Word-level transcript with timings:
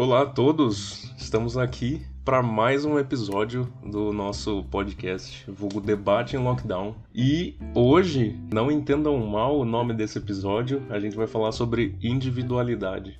Olá 0.00 0.22
a 0.22 0.26
todos, 0.26 1.12
estamos 1.18 1.58
aqui 1.58 2.00
para 2.24 2.40
mais 2.40 2.84
um 2.84 3.00
episódio 3.00 3.68
do 3.84 4.12
nosso 4.12 4.62
podcast, 4.70 5.44
vulgo 5.50 5.80
Debate 5.80 6.36
em 6.36 6.38
Lockdown. 6.38 6.94
E 7.12 7.56
hoje, 7.74 8.38
não 8.54 8.70
entendam 8.70 9.18
mal 9.26 9.58
o 9.58 9.64
nome 9.64 9.92
desse 9.92 10.16
episódio, 10.16 10.84
a 10.88 11.00
gente 11.00 11.16
vai 11.16 11.26
falar 11.26 11.50
sobre 11.50 11.96
individualidade. 12.00 13.18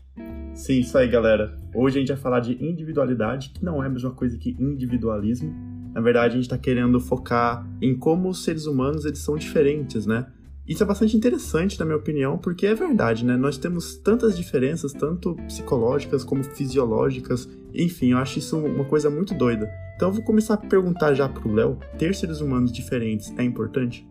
Sim, 0.54 0.78
isso 0.78 0.96
aí, 0.96 1.08
galera. 1.08 1.58
Hoje 1.74 1.96
a 1.96 2.00
gente 2.00 2.12
vai 2.12 2.16
falar 2.16 2.38
de 2.38 2.52
individualidade, 2.64 3.50
que 3.50 3.64
não 3.64 3.82
é 3.82 3.86
a 3.88 3.90
mesma 3.90 4.12
coisa 4.12 4.38
que 4.38 4.50
individualismo. 4.50 5.52
Na 5.92 6.00
verdade, 6.00 6.34
a 6.34 6.36
gente 6.36 6.44
está 6.44 6.56
querendo 6.56 7.00
focar 7.00 7.68
em 7.82 7.98
como 7.98 8.28
os 8.28 8.44
seres 8.44 8.66
humanos 8.66 9.04
eles 9.04 9.18
são 9.18 9.36
diferentes, 9.36 10.06
né? 10.06 10.28
Isso 10.68 10.82
é 10.82 10.86
bastante 10.86 11.16
interessante, 11.16 11.78
na 11.78 11.86
minha 11.86 11.96
opinião, 11.96 12.36
porque 12.36 12.66
é 12.66 12.74
verdade, 12.74 13.24
né? 13.24 13.36
Nós 13.38 13.56
temos 13.56 13.96
tantas 13.96 14.36
diferenças, 14.36 14.92
tanto 14.92 15.34
psicológicas 15.46 16.22
como 16.22 16.44
fisiológicas. 16.44 17.48
Enfim, 17.74 18.12
eu 18.12 18.18
acho 18.18 18.38
isso 18.38 18.58
uma 18.58 18.84
coisa 18.84 19.08
muito 19.08 19.32
doida. 19.32 19.70
Então 19.96 20.08
eu 20.08 20.14
vou 20.14 20.22
começar 20.22 20.54
a 20.54 20.58
perguntar 20.58 21.14
já 21.14 21.26
pro 21.26 21.52
Léo: 21.52 21.78
ter 21.98 22.14
seres 22.14 22.42
humanos 22.42 22.70
diferentes 22.70 23.32
é 23.38 23.42
importante? 23.42 24.06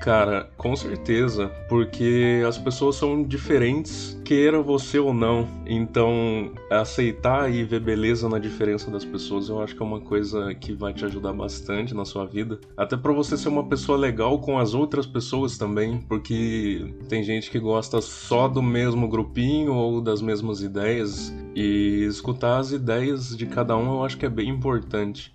Cara, 0.00 0.48
com 0.56 0.76
certeza, 0.76 1.48
porque 1.68 2.42
as 2.46 2.56
pessoas 2.56 2.96
são 2.96 3.22
diferentes, 3.22 4.18
queira 4.24 4.62
você 4.62 4.98
ou 4.98 5.12
não. 5.12 5.48
Então, 5.66 6.52
aceitar 6.70 7.52
e 7.52 7.64
ver 7.64 7.80
beleza 7.80 8.28
na 8.28 8.38
diferença 8.38 8.90
das 8.90 9.04
pessoas, 9.04 9.48
eu 9.48 9.60
acho 9.60 9.74
que 9.74 9.82
é 9.82 9.84
uma 9.84 10.00
coisa 10.00 10.54
que 10.54 10.72
vai 10.72 10.94
te 10.94 11.04
ajudar 11.04 11.32
bastante 11.32 11.94
na 11.94 12.04
sua 12.04 12.24
vida. 12.24 12.60
Até 12.76 12.96
para 12.96 13.12
você 13.12 13.36
ser 13.36 13.48
uma 13.48 13.68
pessoa 13.68 13.98
legal 13.98 14.40
com 14.40 14.58
as 14.58 14.72
outras 14.72 15.04
pessoas 15.04 15.58
também, 15.58 16.00
porque 16.08 16.94
tem 17.08 17.22
gente 17.22 17.50
que 17.50 17.58
gosta 17.58 18.00
só 18.00 18.46
do 18.46 18.62
mesmo 18.62 19.08
grupinho 19.08 19.74
ou 19.74 20.00
das 20.00 20.22
mesmas 20.22 20.62
ideias, 20.62 21.34
e 21.54 22.04
escutar 22.08 22.58
as 22.58 22.70
ideias 22.70 23.36
de 23.36 23.46
cada 23.46 23.76
um 23.76 23.96
eu 23.96 24.04
acho 24.04 24.16
que 24.16 24.26
é 24.26 24.30
bem 24.30 24.48
importante. 24.48 25.34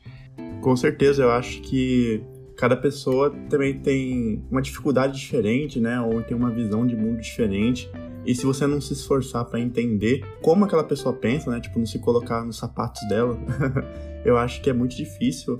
Com 0.62 0.76
certeza, 0.76 1.24
eu 1.24 1.32
acho 1.32 1.62
que 1.62 2.24
cada 2.56 2.76
pessoa 2.76 3.32
também 3.50 3.80
tem 3.80 4.44
uma 4.50 4.62
dificuldade 4.62 5.20
diferente, 5.20 5.80
né? 5.80 6.00
Ou 6.02 6.22
tem 6.22 6.36
uma 6.36 6.52
visão 6.52 6.86
de 6.86 6.96
mundo 6.96 7.22
diferente. 7.22 7.90
E 8.26 8.34
se 8.34 8.46
você 8.46 8.66
não 8.66 8.80
se 8.80 8.94
esforçar 8.94 9.46
para 9.46 9.59
entender 9.59 10.23
como 10.42 10.64
aquela 10.64 10.84
pessoa 10.84 11.14
pensa, 11.14 11.52
né? 11.52 11.59
Tipo, 11.59 11.80
não 11.80 11.86
se 11.86 12.00
colocar 12.00 12.44
nos 12.46 12.58
sapatos 12.58 13.08
dela, 13.09 13.38
eu 14.24 14.38
acho 14.38 14.62
que 14.62 14.70
é 14.70 14.74
muito 14.74 14.96
difícil 14.96 15.59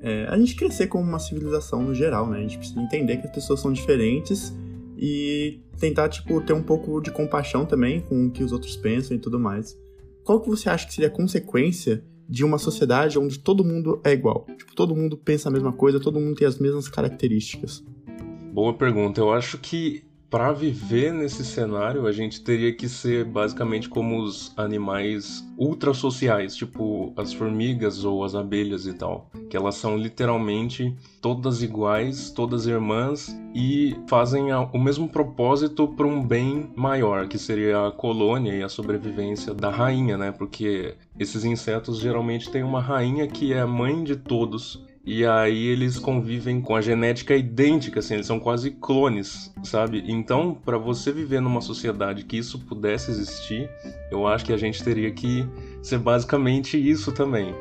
é, 0.00 0.26
a 0.28 0.36
gente 0.36 0.54
crescer 0.54 0.86
como 0.86 1.02
uma 1.02 1.18
civilização 1.18 1.82
no 1.82 1.94
geral, 1.94 2.28
né? 2.28 2.38
A 2.38 2.42
gente 2.42 2.58
precisa 2.58 2.80
entender 2.80 3.16
que 3.16 3.26
as 3.26 3.32
pessoas 3.32 3.60
são 3.60 3.72
diferentes 3.72 4.54
e 4.98 5.62
tentar, 5.80 6.10
tipo, 6.10 6.40
ter 6.42 6.52
um 6.52 6.62
pouco 6.62 7.00
de 7.00 7.10
compaixão 7.10 7.64
também 7.64 8.00
com 8.00 8.26
o 8.26 8.30
que 8.30 8.44
os 8.44 8.52
outros 8.52 8.76
pensam 8.76 9.16
e 9.16 9.18
tudo 9.18 9.40
mais. 9.40 9.76
Qual 10.22 10.40
que 10.40 10.48
você 10.48 10.68
acha 10.68 10.86
que 10.86 10.92
seria 10.92 11.08
a 11.08 11.10
consequência 11.10 12.04
de 12.28 12.44
uma 12.44 12.58
sociedade 12.58 13.18
onde 13.18 13.38
todo 13.38 13.64
mundo 13.64 14.00
é 14.04 14.12
igual. 14.12 14.46
Tipo, 14.56 14.74
todo 14.74 14.94
mundo 14.94 15.16
pensa 15.16 15.48
a 15.48 15.52
mesma 15.52 15.72
coisa, 15.72 16.00
todo 16.00 16.20
mundo 16.20 16.36
tem 16.36 16.46
as 16.46 16.58
mesmas 16.58 16.88
características. 16.88 17.84
Boa 18.52 18.72
pergunta. 18.72 19.20
Eu 19.20 19.32
acho 19.32 19.58
que 19.58 20.03
para 20.34 20.50
viver 20.50 21.12
nesse 21.12 21.44
cenário, 21.44 22.08
a 22.08 22.10
gente 22.10 22.42
teria 22.42 22.72
que 22.72 22.88
ser 22.88 23.24
basicamente 23.24 23.88
como 23.88 24.20
os 24.20 24.52
animais 24.56 25.48
ultrasociais, 25.56 26.56
tipo 26.56 27.12
as 27.16 27.32
formigas 27.32 28.04
ou 28.04 28.24
as 28.24 28.34
abelhas 28.34 28.84
e 28.84 28.94
tal, 28.94 29.30
que 29.48 29.56
elas 29.56 29.76
são 29.76 29.96
literalmente 29.96 30.92
todas 31.22 31.62
iguais, 31.62 32.32
todas 32.32 32.66
irmãs 32.66 33.32
e 33.54 33.94
fazem 34.08 34.52
o 34.52 34.76
mesmo 34.76 35.08
propósito 35.08 35.86
para 35.86 36.04
um 36.08 36.20
bem 36.20 36.68
maior, 36.74 37.28
que 37.28 37.38
seria 37.38 37.86
a 37.86 37.92
colônia 37.92 38.56
e 38.56 38.62
a 38.64 38.68
sobrevivência 38.68 39.54
da 39.54 39.70
rainha, 39.70 40.18
né? 40.18 40.32
Porque 40.32 40.96
esses 41.16 41.44
insetos 41.44 42.00
geralmente 42.00 42.50
têm 42.50 42.64
uma 42.64 42.80
rainha 42.80 43.28
que 43.28 43.52
é 43.52 43.64
mãe 43.64 44.02
de 44.02 44.16
todos 44.16 44.84
e 45.06 45.26
aí 45.26 45.66
eles 45.66 45.98
convivem 45.98 46.60
com 46.60 46.74
a 46.74 46.80
genética 46.80 47.36
idêntica, 47.36 48.00
assim, 48.00 48.14
eles 48.14 48.26
são 48.26 48.40
quase 48.40 48.70
clones, 48.70 49.52
sabe? 49.62 50.02
Então, 50.06 50.54
para 50.54 50.78
você 50.78 51.12
viver 51.12 51.40
numa 51.40 51.60
sociedade 51.60 52.24
que 52.24 52.38
isso 52.38 52.58
pudesse 52.60 53.10
existir, 53.10 53.68
eu 54.10 54.26
acho 54.26 54.44
que 54.44 54.52
a 54.52 54.56
gente 54.56 54.82
teria 54.82 55.10
que 55.10 55.46
ser 55.82 55.98
basicamente 55.98 56.78
isso 56.78 57.12
também 57.12 57.54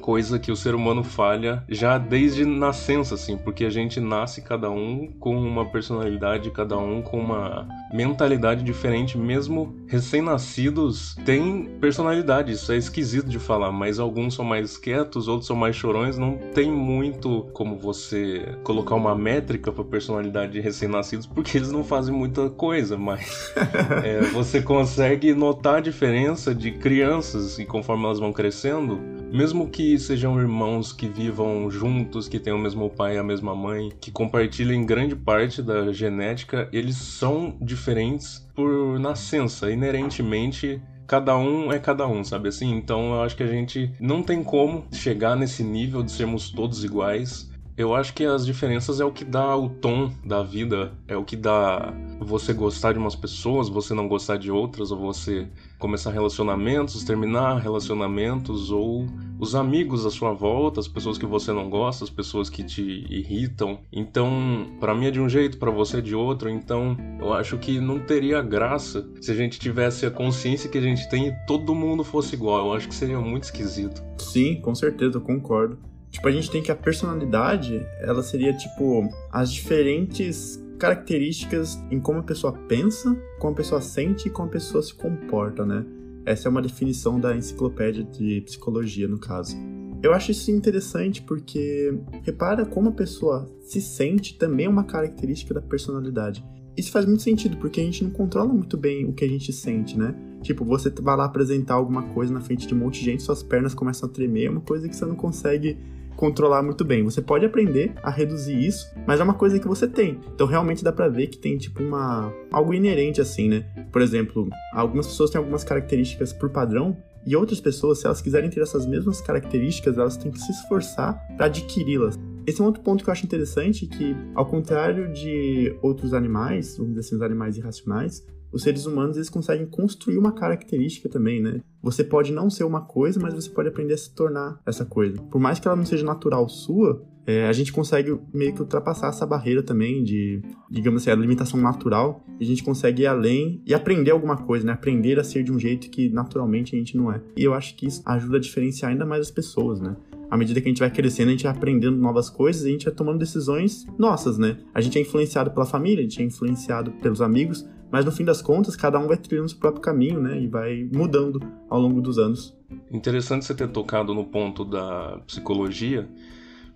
coisa 0.00 0.38
que 0.38 0.50
o 0.50 0.56
ser 0.56 0.74
humano 0.74 1.04
falha 1.04 1.62
já 1.68 1.98
desde 1.98 2.44
nascença, 2.44 3.14
assim, 3.14 3.36
porque 3.36 3.64
a 3.64 3.70
gente 3.70 4.00
nasce 4.00 4.42
cada 4.42 4.70
um 4.70 5.06
com 5.20 5.36
uma 5.36 5.66
personalidade, 5.66 6.50
cada 6.50 6.78
um 6.78 7.02
com 7.02 7.18
uma 7.18 7.68
mentalidade 7.92 8.64
diferente, 8.64 9.18
mesmo 9.18 9.74
recém-nascidos 9.86 11.14
têm 11.24 11.68
personalidade, 11.80 12.52
isso 12.52 12.72
é 12.72 12.76
esquisito 12.76 13.28
de 13.28 13.38
falar, 13.38 13.70
mas 13.72 13.98
alguns 13.98 14.34
são 14.34 14.44
mais 14.44 14.76
quietos, 14.76 15.28
outros 15.28 15.46
são 15.46 15.56
mais 15.56 15.76
chorões, 15.76 16.16
não 16.16 16.38
tem 16.54 16.70
muito 16.70 17.48
como 17.52 17.76
você 17.76 18.58
colocar 18.62 18.94
uma 18.94 19.14
métrica 19.14 19.70
para 19.70 19.84
personalidade 19.84 20.52
de 20.52 20.60
recém-nascidos, 20.60 21.26
porque 21.26 21.58
eles 21.58 21.70
não 21.70 21.84
fazem 21.84 22.14
muita 22.14 22.48
coisa, 22.48 22.96
mas 22.96 23.52
é, 24.04 24.20
você 24.32 24.62
consegue 24.62 25.34
notar 25.34 25.76
a 25.76 25.80
diferença 25.80 26.54
de 26.54 26.70
crianças 26.72 27.58
e 27.58 27.64
conforme 27.64 28.04
elas 28.04 28.18
vão 28.18 28.32
crescendo, 28.32 29.00
mesmo 29.32 29.68
que 29.68 29.98
sejam 29.98 30.38
irmãos 30.40 30.92
que 30.92 31.08
vivam 31.08 31.70
juntos, 31.70 32.28
que 32.28 32.38
tenham 32.38 32.58
o 32.58 32.62
mesmo 32.62 32.90
pai 32.90 33.16
e 33.16 33.18
a 33.18 33.22
mesma 33.22 33.54
mãe, 33.54 33.90
que 34.00 34.10
compartilhem 34.10 34.84
grande 34.84 35.14
parte 35.14 35.62
da 35.62 35.92
genética, 35.92 36.68
eles 36.72 36.96
são 36.96 37.56
diferentes 37.60 38.46
por 38.54 38.98
nascença, 38.98 39.70
inerentemente 39.70 40.80
cada 41.10 41.36
um 41.36 41.72
é 41.72 41.78
cada 41.80 42.06
um, 42.06 42.22
sabe 42.22 42.50
assim? 42.50 42.72
Então 42.72 43.14
eu 43.14 43.22
acho 43.22 43.36
que 43.36 43.42
a 43.42 43.48
gente 43.48 43.92
não 43.98 44.22
tem 44.22 44.44
como 44.44 44.84
chegar 44.92 45.34
nesse 45.34 45.64
nível 45.64 46.04
de 46.04 46.12
sermos 46.12 46.50
todos 46.50 46.84
iguais. 46.84 47.49
Eu 47.76 47.94
acho 47.94 48.12
que 48.12 48.24
as 48.24 48.44
diferenças 48.44 49.00
é 49.00 49.04
o 49.04 49.12
que 49.12 49.24
dá 49.24 49.56
o 49.56 49.68
tom 49.68 50.12
da 50.24 50.42
vida, 50.42 50.92
é 51.08 51.16
o 51.16 51.24
que 51.24 51.36
dá 51.36 51.94
você 52.20 52.52
gostar 52.52 52.92
de 52.92 52.98
umas 52.98 53.16
pessoas, 53.16 53.68
você 53.68 53.94
não 53.94 54.06
gostar 54.06 54.36
de 54.36 54.50
outras, 54.50 54.90
ou 54.90 54.98
você 54.98 55.48
começar 55.78 56.10
relacionamentos, 56.10 57.02
terminar 57.04 57.58
relacionamentos, 57.58 58.70
ou 58.70 59.06
os 59.38 59.54
amigos 59.54 60.04
à 60.04 60.10
sua 60.10 60.32
volta, 60.32 60.78
as 60.78 60.88
pessoas 60.88 61.16
que 61.16 61.24
você 61.24 61.52
não 61.52 61.70
gosta, 61.70 62.04
as 62.04 62.10
pessoas 62.10 62.50
que 62.50 62.62
te 62.62 62.82
irritam. 63.08 63.80
Então, 63.90 64.66
para 64.78 64.94
mim 64.94 65.06
é 65.06 65.10
de 65.10 65.20
um 65.20 65.28
jeito, 65.28 65.56
para 65.56 65.70
você 65.70 65.98
é 65.98 66.02
de 66.02 66.14
outro. 66.14 66.50
Então, 66.50 66.96
eu 67.18 67.32
acho 67.32 67.56
que 67.56 67.80
não 67.80 67.98
teria 67.98 68.42
graça 68.42 69.08
se 69.20 69.30
a 69.30 69.34
gente 69.34 69.58
tivesse 69.58 70.04
a 70.04 70.10
consciência 70.10 70.68
que 70.68 70.76
a 70.76 70.82
gente 70.82 71.08
tem 71.08 71.28
e 71.28 71.46
todo 71.46 71.74
mundo 71.74 72.04
fosse 72.04 72.34
igual. 72.34 72.66
Eu 72.66 72.74
acho 72.74 72.88
que 72.88 72.94
seria 72.94 73.18
muito 73.18 73.44
esquisito. 73.44 74.02
Sim, 74.18 74.60
com 74.60 74.74
certeza, 74.74 75.18
concordo. 75.18 75.89
Tipo, 76.10 76.28
a 76.28 76.30
gente 76.30 76.50
tem 76.50 76.62
que 76.62 76.72
a 76.72 76.76
personalidade, 76.76 77.86
ela 78.00 78.22
seria 78.22 78.52
tipo 78.52 79.08
as 79.30 79.52
diferentes 79.52 80.60
características 80.78 81.78
em 81.90 82.00
como 82.00 82.18
a 82.18 82.22
pessoa 82.22 82.52
pensa, 82.52 83.14
como 83.38 83.52
a 83.52 83.56
pessoa 83.56 83.80
sente 83.80 84.28
e 84.28 84.30
como 84.30 84.48
a 84.48 84.52
pessoa 84.52 84.82
se 84.82 84.94
comporta, 84.94 85.64
né? 85.64 85.84
Essa 86.24 86.48
é 86.48 86.50
uma 86.50 86.62
definição 86.62 87.20
da 87.20 87.36
enciclopédia 87.36 88.02
de 88.02 88.40
psicologia, 88.42 89.06
no 89.06 89.18
caso. 89.18 89.56
Eu 90.02 90.14
acho 90.14 90.30
isso 90.30 90.50
interessante 90.50 91.20
porque 91.22 91.94
repara 92.22 92.64
como 92.64 92.88
a 92.88 92.92
pessoa 92.92 93.46
se 93.60 93.80
sente 93.80 94.38
também 94.38 94.66
é 94.66 94.68
uma 94.68 94.84
característica 94.84 95.52
da 95.52 95.60
personalidade. 95.60 96.42
Isso 96.76 96.90
faz 96.90 97.04
muito 97.04 97.22
sentido, 97.22 97.58
porque 97.58 97.80
a 97.80 97.84
gente 97.84 98.02
não 98.02 98.10
controla 98.10 98.52
muito 98.52 98.78
bem 98.78 99.04
o 99.04 99.12
que 99.12 99.24
a 99.24 99.28
gente 99.28 99.52
sente, 99.52 99.98
né? 99.98 100.14
Tipo, 100.42 100.64
você 100.64 100.88
vai 100.88 101.16
lá 101.16 101.26
apresentar 101.26 101.74
alguma 101.74 102.02
coisa 102.14 102.32
na 102.32 102.40
frente 102.40 102.66
de 102.66 102.74
um 102.74 102.78
monte 102.78 103.00
de 103.00 103.04
gente, 103.04 103.22
suas 103.22 103.42
pernas 103.42 103.74
começam 103.74 104.08
a 104.08 104.12
tremer, 104.12 104.46
é 104.46 104.50
uma 104.50 104.62
coisa 104.62 104.88
que 104.88 104.96
você 104.96 105.04
não 105.04 105.16
consegue 105.16 105.76
controlar 106.16 106.62
muito 106.62 106.84
bem. 106.84 107.02
Você 107.04 107.22
pode 107.22 107.44
aprender 107.46 107.94
a 108.02 108.10
reduzir 108.10 108.58
isso, 108.58 108.90
mas 109.06 109.20
é 109.20 109.22
uma 109.22 109.34
coisa 109.34 109.58
que 109.58 109.66
você 109.66 109.86
tem. 109.86 110.20
Então 110.34 110.46
realmente 110.46 110.84
dá 110.84 110.92
para 110.92 111.08
ver 111.08 111.28
que 111.28 111.38
tem 111.38 111.56
tipo 111.56 111.82
uma 111.82 112.32
algo 112.50 112.74
inerente 112.74 113.20
assim, 113.20 113.48
né? 113.48 113.66
Por 113.90 114.02
exemplo, 114.02 114.48
algumas 114.72 115.06
pessoas 115.06 115.30
têm 115.30 115.38
algumas 115.38 115.64
características 115.64 116.32
por 116.32 116.50
padrão 116.50 116.96
e 117.26 117.36
outras 117.36 117.60
pessoas, 117.60 117.98
se 118.00 118.06
elas 118.06 118.20
quiserem 118.20 118.48
ter 118.48 118.60
essas 118.60 118.86
mesmas 118.86 119.20
características, 119.20 119.98
elas 119.98 120.16
têm 120.16 120.30
que 120.30 120.40
se 120.40 120.50
esforçar 120.52 121.14
para 121.36 121.46
adquiri-las. 121.46 122.18
Esse 122.46 122.60
é 122.60 122.64
um 122.64 122.66
outro 122.66 122.82
ponto 122.82 123.04
que 123.04 123.10
eu 123.10 123.12
acho 123.12 123.24
interessante, 123.24 123.86
que 123.86 124.16
ao 124.34 124.46
contrário 124.46 125.12
de 125.12 125.76
outros 125.82 126.14
animais, 126.14 126.76
vamos 126.78 126.94
dizer 126.94 127.00
assim, 127.00 127.16
os 127.16 127.22
animais 127.22 127.58
irracionais, 127.58 128.26
os 128.52 128.62
seres 128.62 128.86
humanos 128.86 129.16
eles 129.16 129.30
conseguem 129.30 129.66
construir 129.66 130.18
uma 130.18 130.32
característica 130.32 131.08
também, 131.08 131.40
né? 131.40 131.60
Você 131.82 132.04
pode 132.04 132.32
não 132.32 132.50
ser 132.50 132.64
uma 132.64 132.82
coisa, 132.82 133.18
mas 133.20 133.34
você 133.34 133.50
pode 133.50 133.68
aprender 133.68 133.94
a 133.94 133.98
se 133.98 134.14
tornar 134.14 134.60
essa 134.66 134.84
coisa. 134.84 135.20
Por 135.22 135.40
mais 135.40 135.58
que 135.58 135.66
ela 135.66 135.76
não 135.76 135.86
seja 135.86 136.04
natural 136.04 136.48
sua, 136.48 137.02
é, 137.26 137.46
a 137.46 137.52
gente 137.52 137.72
consegue 137.72 138.18
meio 138.32 138.52
que 138.52 138.60
ultrapassar 138.60 139.08
essa 139.08 139.24
barreira 139.24 139.62
também 139.62 140.02
de, 140.02 140.42
digamos 140.70 141.02
assim, 141.02 141.10
a 141.10 141.14
limitação 141.14 141.60
natural. 141.60 142.24
E 142.40 142.44
a 142.44 142.46
gente 142.46 142.62
consegue 142.62 143.02
ir 143.02 143.06
além 143.06 143.62
e 143.66 143.72
aprender 143.74 144.10
alguma 144.10 144.36
coisa, 144.36 144.66
né? 144.66 144.72
Aprender 144.72 145.18
a 145.18 145.24
ser 145.24 145.42
de 145.42 145.52
um 145.52 145.58
jeito 145.58 145.90
que 145.90 146.08
naturalmente 146.08 146.74
a 146.74 146.78
gente 146.78 146.96
não 146.96 147.12
é. 147.12 147.20
E 147.36 147.44
eu 147.44 147.54
acho 147.54 147.76
que 147.76 147.86
isso 147.86 148.02
ajuda 148.04 148.36
a 148.36 148.40
diferenciar 148.40 148.90
ainda 148.90 149.06
mais 149.06 149.22
as 149.22 149.30
pessoas, 149.30 149.80
né? 149.80 149.96
À 150.30 150.36
medida 150.36 150.60
que 150.60 150.68
a 150.68 150.70
gente 150.70 150.78
vai 150.78 150.90
crescendo, 150.90 151.28
a 151.28 151.30
gente 151.32 151.42
vai 151.42 151.52
aprendendo 151.52 151.96
novas 151.96 152.30
coisas, 152.30 152.64
a 152.64 152.68
gente 152.68 152.84
vai 152.84 152.94
tomando 152.94 153.18
decisões 153.18 153.84
nossas, 153.98 154.38
né? 154.38 154.58
A 154.72 154.80
gente 154.80 154.96
é 154.96 155.00
influenciado 155.00 155.50
pela 155.50 155.66
família, 155.66 155.98
a 155.98 156.02
gente 156.02 156.22
é 156.22 156.24
influenciado 156.24 156.92
pelos 156.92 157.20
amigos, 157.20 157.68
mas 157.90 158.04
no 158.04 158.12
fim 158.12 158.24
das 158.24 158.40
contas, 158.40 158.76
cada 158.76 158.98
um 158.98 159.08
vai 159.08 159.16
trilhando 159.16 159.46
o 159.46 159.48
seu 159.48 159.58
próprio 159.58 159.82
caminho, 159.82 160.20
né? 160.20 160.40
E 160.40 160.46
vai 160.46 160.88
mudando 160.94 161.40
ao 161.68 161.80
longo 161.80 162.00
dos 162.00 162.18
anos. 162.18 162.56
Interessante 162.90 163.44
você 163.44 163.54
ter 163.54 163.68
tocado 163.68 164.14
no 164.14 164.24
ponto 164.24 164.64
da 164.64 165.20
psicologia, 165.26 166.08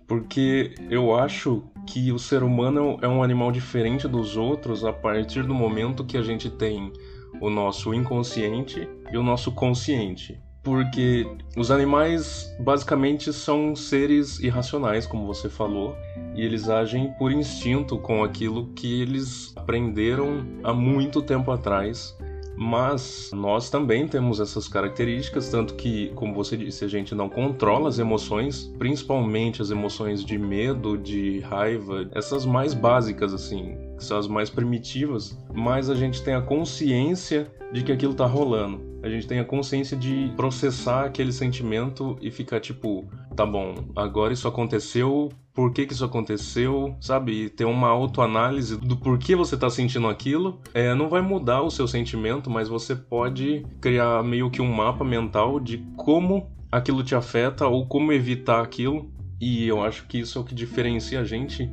porque 0.05 0.75
eu 0.89 1.15
acho 1.15 1.63
que 1.87 2.11
o 2.11 2.19
ser 2.19 2.43
humano 2.43 2.97
é 3.01 3.07
um 3.07 3.23
animal 3.23 3.51
diferente 3.51 4.07
dos 4.07 4.35
outros 4.35 4.83
a 4.83 4.91
partir 4.91 5.43
do 5.43 5.53
momento 5.53 6.03
que 6.03 6.17
a 6.17 6.21
gente 6.21 6.49
tem 6.49 6.91
o 7.39 7.49
nosso 7.49 7.93
inconsciente 7.93 8.87
e 9.11 9.17
o 9.17 9.23
nosso 9.23 9.51
consciente. 9.51 10.39
Porque 10.65 11.27
os 11.55 11.69
animais 11.69 12.53
basicamente 12.59 13.31
são 13.31 13.75
seres 13.75 14.39
irracionais, 14.39 15.05
como 15.05 15.27
você 15.27 15.47
falou, 15.47 15.95
e 16.33 16.41
eles 16.41 16.67
agem 16.67 17.13
por 17.19 17.31
instinto 17.31 17.99
com 17.99 18.23
aquilo 18.23 18.73
que 18.73 19.01
eles 19.01 19.53
aprenderam 19.55 20.43
há 20.63 20.73
muito 20.73 21.21
tempo 21.21 21.51
atrás 21.51 22.17
mas 22.57 23.31
nós 23.33 23.69
também 23.69 24.07
temos 24.07 24.39
essas 24.39 24.67
características, 24.67 25.49
tanto 25.49 25.75
que, 25.75 26.09
como 26.15 26.33
você 26.33 26.55
disse, 26.55 26.85
a 26.85 26.87
gente 26.87 27.13
não 27.13 27.27
controla 27.27 27.89
as 27.89 27.99
emoções, 27.99 28.73
principalmente 28.77 29.61
as 29.61 29.71
emoções 29.71 30.23
de 30.23 30.37
medo, 30.37 30.97
de 30.97 31.39
raiva, 31.41 32.09
essas 32.13 32.45
mais 32.45 32.73
básicas, 32.73 33.33
assim, 33.33 33.75
que 33.97 34.03
são 34.03 34.17
as 34.17 34.27
mais 34.27 34.49
primitivas, 34.49 35.37
mas 35.53 35.89
a 35.89 35.95
gente 35.95 36.23
tem 36.23 36.33
a 36.33 36.41
consciência 36.41 37.51
de 37.71 37.83
que 37.83 37.91
aquilo 37.91 38.13
tá 38.13 38.25
rolando. 38.25 38.94
A 39.05 39.09
gente 39.09 39.27
tem 39.27 39.37
a 39.37 39.45
consciência 39.45 39.95
de 39.95 40.33
processar 40.35 41.05
aquele 41.05 41.31
sentimento 41.31 42.17
e 42.23 42.31
ficar 42.31 42.59
tipo, 42.59 43.05
tá 43.35 43.45
bom, 43.45 43.75
agora 43.95 44.33
isso 44.33 44.47
aconteceu, 44.47 45.31
por 45.53 45.71
que, 45.71 45.85
que 45.85 45.93
isso 45.93 46.03
aconteceu, 46.03 46.95
sabe? 46.99 47.51
ter 47.51 47.65
uma 47.65 47.87
autoanálise 47.87 48.75
do 48.75 48.97
porquê 48.97 49.35
você 49.35 49.55
tá 49.55 49.69
sentindo 49.69 50.07
aquilo. 50.07 50.59
É, 50.73 50.95
não 50.95 51.07
vai 51.07 51.21
mudar 51.21 51.61
o 51.61 51.69
seu 51.69 51.87
sentimento, 51.87 52.49
mas 52.49 52.67
você 52.67 52.95
pode 52.95 53.63
criar 53.79 54.23
meio 54.23 54.49
que 54.49 54.59
um 54.59 54.73
mapa 54.73 55.05
mental 55.05 55.59
de 55.59 55.77
como 55.95 56.49
aquilo 56.71 57.03
te 57.03 57.13
afeta 57.13 57.67
ou 57.67 57.85
como 57.85 58.11
evitar 58.11 58.59
aquilo. 58.59 59.11
E 59.39 59.67
eu 59.67 59.83
acho 59.83 60.07
que 60.07 60.17
isso 60.17 60.39
é 60.39 60.41
o 60.41 60.43
que 60.43 60.55
diferencia 60.55 61.19
a 61.19 61.23
gente 61.23 61.69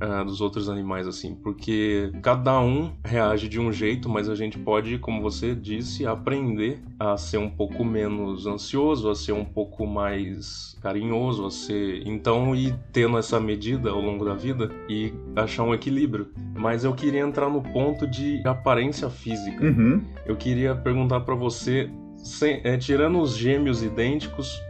uh, 0.00 0.24
dos 0.24 0.40
outros 0.40 0.68
animais, 0.68 1.06
assim, 1.06 1.34
porque 1.34 2.12
cada 2.22 2.58
um 2.60 2.92
reage 3.04 3.48
de 3.48 3.60
um 3.60 3.72
jeito, 3.72 4.08
mas 4.08 4.28
a 4.28 4.34
gente 4.34 4.58
pode, 4.58 4.98
como 4.98 5.20
você 5.20 5.54
disse, 5.54 6.06
aprender 6.06 6.82
a 6.98 7.16
ser 7.16 7.38
um 7.38 7.48
pouco 7.48 7.84
menos 7.84 8.46
ansioso, 8.46 9.10
a 9.10 9.14
ser 9.14 9.32
um 9.32 9.44
pouco 9.44 9.86
mais 9.86 10.76
carinhoso, 10.80 11.46
a 11.46 11.50
ser. 11.50 12.06
Então, 12.06 12.54
ir 12.54 12.74
tendo 12.92 13.18
essa 13.18 13.40
medida 13.40 13.90
ao 13.90 14.00
longo 14.00 14.24
da 14.24 14.34
vida 14.34 14.70
e 14.88 15.12
achar 15.34 15.64
um 15.64 15.74
equilíbrio. 15.74 16.28
Mas 16.54 16.84
eu 16.84 16.92
queria 16.94 17.20
entrar 17.20 17.48
no 17.48 17.62
ponto 17.62 18.06
de 18.06 18.40
aparência 18.46 19.10
física. 19.10 19.64
Uhum. 19.64 20.02
Eu 20.24 20.36
queria 20.36 20.74
perguntar 20.74 21.20
para 21.20 21.34
você, 21.34 21.90
sem, 22.16 22.60
é, 22.64 22.76
tirando 22.76 23.20
os 23.20 23.36
gêmeos 23.36 23.82
idênticos, 23.82 24.60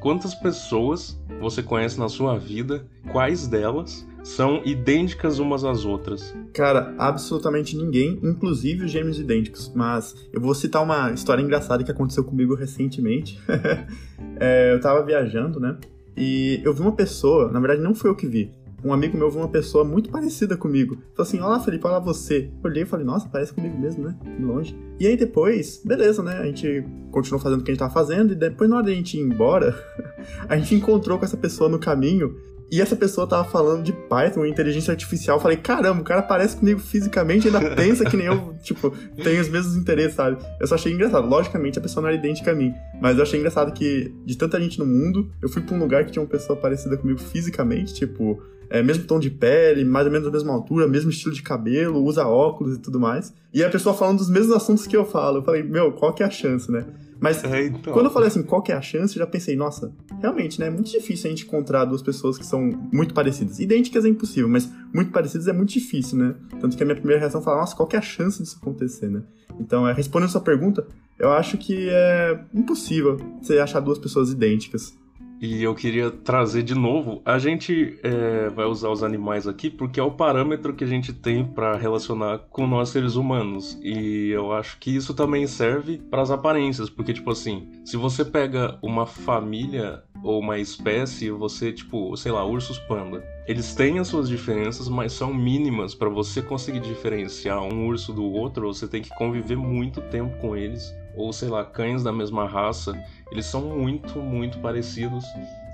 quantas 0.00 0.34
pessoas 0.34 1.20
você 1.40 1.62
conhece 1.62 1.98
na 1.98 2.08
sua 2.08 2.38
vida? 2.38 2.86
Quais 3.12 3.46
delas 3.46 4.06
são 4.26 4.60
idênticas 4.64 5.38
umas 5.38 5.62
às 5.62 5.84
outras? 5.84 6.34
Cara, 6.52 6.92
absolutamente 6.98 7.76
ninguém, 7.76 8.18
inclusive 8.24 8.84
os 8.84 8.90
gêmeos 8.90 9.20
idênticos. 9.20 9.70
Mas 9.72 10.16
eu 10.32 10.40
vou 10.40 10.52
citar 10.52 10.82
uma 10.82 11.12
história 11.12 11.40
engraçada 11.40 11.84
que 11.84 11.92
aconteceu 11.92 12.24
comigo 12.24 12.56
recentemente. 12.56 13.38
é, 14.40 14.74
eu 14.74 14.80
tava 14.80 15.04
viajando, 15.04 15.60
né? 15.60 15.76
E 16.16 16.60
eu 16.64 16.74
vi 16.74 16.80
uma 16.80 16.92
pessoa, 16.92 17.52
na 17.52 17.60
verdade 17.60 17.80
não 17.80 17.94
foi 17.94 18.10
eu 18.10 18.16
que 18.16 18.26
vi. 18.26 18.52
Um 18.84 18.92
amigo 18.92 19.16
meu 19.16 19.30
viu 19.30 19.40
uma 19.40 19.48
pessoa 19.48 19.84
muito 19.84 20.10
parecida 20.10 20.56
comigo. 20.56 20.96
Falou 21.14 21.28
assim: 21.28 21.40
Olá, 21.40 21.60
Felipe, 21.60 21.86
olha 21.86 22.00
você. 22.00 22.50
Eu 22.62 22.70
olhei 22.70 22.82
e 22.82 22.86
falei: 22.86 23.06
Nossa, 23.06 23.28
parece 23.28 23.52
comigo 23.52 23.78
mesmo, 23.78 24.04
né? 24.04 24.16
De 24.36 24.44
longe. 24.44 24.76
E 24.98 25.06
aí 25.06 25.16
depois, 25.16 25.80
beleza, 25.84 26.22
né? 26.22 26.38
A 26.38 26.44
gente 26.46 26.84
continuou 27.12 27.40
fazendo 27.40 27.60
o 27.60 27.64
que 27.64 27.70
a 27.70 27.74
gente 27.74 27.80
tava 27.80 27.94
fazendo. 27.94 28.32
E 28.32 28.36
depois, 28.36 28.68
na 28.68 28.76
hora 28.76 28.86
de 28.86 28.92
a 28.92 28.94
gente 28.94 29.16
ir 29.16 29.20
embora, 29.20 29.74
a 30.48 30.56
gente 30.56 30.74
encontrou 30.74 31.16
com 31.16 31.24
essa 31.24 31.36
pessoa 31.36 31.70
no 31.70 31.78
caminho. 31.78 32.36
E 32.70 32.80
essa 32.80 32.96
pessoa 32.96 33.26
tava 33.26 33.44
falando 33.44 33.84
de 33.84 33.92
Python, 33.92 34.44
inteligência 34.44 34.90
artificial. 34.90 35.36
Eu 35.36 35.40
falei, 35.40 35.56
caramba, 35.56 36.00
o 36.00 36.04
cara 36.04 36.22
parece 36.22 36.56
comigo 36.56 36.80
fisicamente, 36.80 37.46
ainda 37.46 37.74
pensa 37.76 38.04
que 38.04 38.16
nem 38.16 38.26
eu, 38.26 38.54
tipo, 38.62 38.90
tem 39.22 39.38
os 39.38 39.48
mesmos 39.48 39.76
interesses, 39.76 40.14
sabe? 40.14 40.38
Eu 40.60 40.66
só 40.66 40.74
achei 40.74 40.92
engraçado. 40.92 41.28
Logicamente, 41.28 41.78
a 41.78 41.82
pessoa 41.82 42.02
não 42.02 42.08
era 42.08 42.18
idêntica 42.18 42.50
a 42.50 42.54
mim. 42.54 42.74
Mas 43.00 43.16
eu 43.16 43.22
achei 43.22 43.38
engraçado 43.38 43.72
que, 43.72 44.12
de 44.24 44.36
tanta 44.36 44.60
gente 44.60 44.78
no 44.78 44.86
mundo, 44.86 45.30
eu 45.40 45.48
fui 45.48 45.62
pra 45.62 45.76
um 45.76 45.78
lugar 45.78 46.04
que 46.04 46.10
tinha 46.10 46.22
uma 46.22 46.28
pessoa 46.28 46.58
parecida 46.58 46.96
comigo 46.96 47.20
fisicamente, 47.20 47.94
tipo, 47.94 48.42
é, 48.68 48.82
mesmo 48.82 49.04
tom 49.04 49.20
de 49.20 49.30
pele, 49.30 49.84
mais 49.84 50.06
ou 50.06 50.12
menos 50.12 50.26
a 50.26 50.30
mesma 50.30 50.52
altura, 50.52 50.88
mesmo 50.88 51.10
estilo 51.10 51.34
de 51.34 51.42
cabelo, 51.42 52.02
usa 52.02 52.26
óculos 52.26 52.76
e 52.76 52.80
tudo 52.80 52.98
mais. 52.98 53.32
E 53.54 53.62
a 53.62 53.70
pessoa 53.70 53.94
falando 53.94 54.18
dos 54.18 54.28
mesmos 54.28 54.54
assuntos 54.54 54.86
que 54.86 54.96
eu 54.96 55.04
falo. 55.04 55.38
Eu 55.38 55.42
falei, 55.42 55.62
meu, 55.62 55.92
qual 55.92 56.12
que 56.12 56.22
é 56.22 56.26
a 56.26 56.30
chance, 56.30 56.70
né? 56.70 56.84
Mas 57.20 57.42
é, 57.44 57.66
então. 57.66 57.92
quando 57.92 58.06
eu 58.06 58.12
falei 58.12 58.28
assim, 58.28 58.42
qual 58.42 58.62
que 58.62 58.72
é 58.72 58.74
a 58.74 58.82
chance, 58.82 59.16
eu 59.16 59.20
já 59.20 59.26
pensei, 59.26 59.56
nossa, 59.56 59.92
realmente, 60.20 60.60
né? 60.60 60.66
É 60.66 60.70
muito 60.70 60.90
difícil 60.90 61.26
a 61.26 61.30
gente 61.30 61.44
encontrar 61.44 61.84
duas 61.84 62.02
pessoas 62.02 62.38
que 62.38 62.46
são 62.46 62.70
muito 62.92 63.14
parecidas. 63.14 63.58
Idênticas 63.58 64.04
é 64.04 64.08
impossível, 64.08 64.48
mas 64.48 64.70
muito 64.92 65.10
parecidas 65.10 65.48
é 65.48 65.52
muito 65.52 65.72
difícil, 65.72 66.18
né? 66.18 66.34
Tanto 66.60 66.76
que 66.76 66.82
a 66.82 66.86
minha 66.86 66.96
primeira 66.96 67.20
reação 67.20 67.42
foi, 67.42 67.54
nossa, 67.54 67.76
qual 67.76 67.88
que 67.88 67.96
é 67.96 67.98
a 67.98 68.02
chance 68.02 68.42
disso 68.42 68.58
acontecer, 68.60 69.08
né? 69.08 69.22
Então, 69.58 69.88
é, 69.88 69.92
respondendo 69.92 70.28
a 70.28 70.32
sua 70.32 70.40
pergunta, 70.40 70.86
eu 71.18 71.30
acho 71.32 71.56
que 71.56 71.88
é 71.90 72.38
impossível 72.54 73.16
você 73.40 73.58
achar 73.58 73.80
duas 73.80 73.98
pessoas 73.98 74.30
idênticas. 74.30 74.96
E 75.40 75.62
eu 75.62 75.74
queria 75.74 76.10
trazer 76.10 76.62
de 76.62 76.74
novo. 76.74 77.20
A 77.24 77.38
gente 77.38 77.98
é, 78.02 78.48
vai 78.48 78.64
usar 78.66 78.88
os 78.88 79.02
animais 79.02 79.46
aqui 79.46 79.68
porque 79.68 80.00
é 80.00 80.02
o 80.02 80.10
parâmetro 80.10 80.74
que 80.74 80.84
a 80.84 80.86
gente 80.86 81.12
tem 81.12 81.44
para 81.44 81.76
relacionar 81.76 82.38
com 82.50 82.66
nós 82.66 82.88
seres 82.88 83.16
humanos. 83.16 83.78
E 83.82 84.30
eu 84.30 84.52
acho 84.52 84.78
que 84.78 84.94
isso 84.94 85.12
também 85.12 85.46
serve 85.46 85.98
para 85.98 86.22
as 86.22 86.30
aparências, 86.30 86.88
porque 86.88 87.12
tipo 87.12 87.30
assim, 87.30 87.68
se 87.84 87.96
você 87.96 88.24
pega 88.24 88.78
uma 88.82 89.04
família 89.04 90.02
ou 90.26 90.40
uma 90.40 90.58
espécie, 90.58 91.30
você 91.30 91.72
tipo, 91.72 92.16
sei 92.16 92.32
lá, 92.32 92.44
ursos 92.44 92.78
panda. 92.80 93.24
Eles 93.46 93.74
têm 93.74 94.00
as 94.00 94.08
suas 94.08 94.28
diferenças, 94.28 94.88
mas 94.88 95.12
são 95.12 95.32
mínimas 95.32 95.94
para 95.94 96.08
você 96.08 96.42
conseguir 96.42 96.80
diferenciar 96.80 97.62
um 97.62 97.86
urso 97.86 98.12
do 98.12 98.24
outro. 98.24 98.66
Você 98.66 98.88
tem 98.88 99.02
que 99.02 99.10
conviver 99.10 99.56
muito 99.56 100.00
tempo 100.00 100.36
com 100.38 100.56
eles 100.56 100.94
ou 101.16 101.32
sei 101.32 101.48
lá, 101.48 101.64
cães 101.64 102.02
da 102.02 102.12
mesma 102.12 102.46
raça, 102.46 102.92
eles 103.32 103.46
são 103.46 103.62
muito, 103.62 104.18
muito 104.18 104.58
parecidos. 104.58 105.24